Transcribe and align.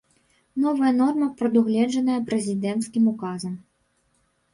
Новая 0.61 0.93
норма 1.01 1.27
прадугледжаная 1.41 2.15
прэзідэнцкім 2.31 3.03
указам. 3.13 3.53